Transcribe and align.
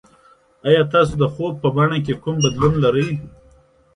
ایا 0.67 0.81
تاسو 0.93 1.13
د 1.21 1.23
خوب 1.33 1.53
په 1.63 1.67
بڼه 1.75 1.97
کې 2.05 2.13
کوم 2.23 2.35
بدلون 2.43 2.73
لرئ؟ 2.83 3.09